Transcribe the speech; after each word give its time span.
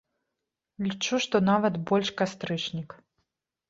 Лічу, 0.85 1.21
што 1.27 1.43
нават 1.51 1.73
больш 1.93 2.07
кастрычнік. 2.25 3.01